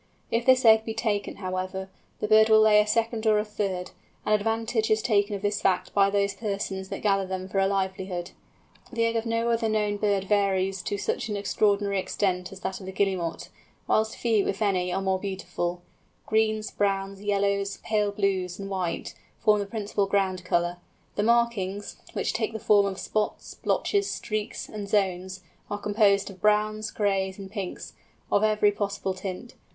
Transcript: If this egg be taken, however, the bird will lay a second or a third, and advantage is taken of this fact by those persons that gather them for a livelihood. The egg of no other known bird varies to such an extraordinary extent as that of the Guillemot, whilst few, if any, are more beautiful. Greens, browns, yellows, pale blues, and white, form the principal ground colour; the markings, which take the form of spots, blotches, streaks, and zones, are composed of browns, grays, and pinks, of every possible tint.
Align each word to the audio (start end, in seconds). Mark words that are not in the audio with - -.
If 0.31 0.47
this 0.47 0.65
egg 0.65 0.83
be 0.83 0.95
taken, 0.95 1.35
however, 1.35 1.87
the 2.21 2.27
bird 2.27 2.49
will 2.49 2.61
lay 2.61 2.81
a 2.81 2.87
second 2.87 3.27
or 3.27 3.37
a 3.37 3.45
third, 3.45 3.91
and 4.25 4.33
advantage 4.33 4.89
is 4.89 4.99
taken 4.99 5.35
of 5.35 5.43
this 5.43 5.61
fact 5.61 5.93
by 5.93 6.09
those 6.09 6.33
persons 6.33 6.89
that 6.89 7.03
gather 7.03 7.27
them 7.27 7.47
for 7.47 7.59
a 7.59 7.67
livelihood. 7.67 8.31
The 8.91 9.05
egg 9.05 9.15
of 9.15 9.27
no 9.27 9.49
other 9.51 9.69
known 9.69 9.97
bird 9.97 10.23
varies 10.23 10.81
to 10.81 10.97
such 10.97 11.29
an 11.29 11.37
extraordinary 11.37 11.99
extent 11.99 12.51
as 12.51 12.61
that 12.61 12.79
of 12.79 12.87
the 12.87 12.91
Guillemot, 12.91 13.49
whilst 13.85 14.15
few, 14.15 14.47
if 14.47 14.59
any, 14.59 14.91
are 14.91 15.03
more 15.03 15.19
beautiful. 15.19 15.83
Greens, 16.25 16.71
browns, 16.71 17.23
yellows, 17.23 17.77
pale 17.83 18.11
blues, 18.11 18.57
and 18.57 18.71
white, 18.71 19.13
form 19.37 19.59
the 19.59 19.67
principal 19.67 20.07
ground 20.07 20.43
colour; 20.43 20.77
the 21.15 21.21
markings, 21.21 21.97
which 22.13 22.33
take 22.33 22.53
the 22.53 22.59
form 22.59 22.87
of 22.87 22.97
spots, 22.99 23.53
blotches, 23.53 24.09
streaks, 24.09 24.67
and 24.67 24.89
zones, 24.89 25.43
are 25.69 25.77
composed 25.77 26.31
of 26.31 26.41
browns, 26.41 26.89
grays, 26.89 27.37
and 27.37 27.51
pinks, 27.51 27.93
of 28.31 28.43
every 28.43 28.71
possible 28.71 29.13
tint. 29.13 29.53